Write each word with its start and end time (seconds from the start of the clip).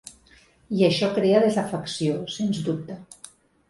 I 0.77 0.81
això 0.87 1.11
crea 1.19 1.43
desafecció, 1.45 2.19
sens 2.41 2.67
dubte. 2.71 3.03